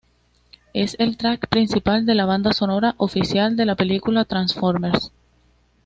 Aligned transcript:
Es 0.73 0.95
el 0.97 1.15
track 1.15 1.47
principal 1.47 2.07
de 2.07 2.15
la 2.15 2.25
banda 2.25 2.53
sonora 2.53 2.95
oficial 2.97 3.55
de 3.55 3.67
la 3.67 3.75
película 3.75 4.21
de 4.21 4.25
Transformers. 4.25 5.11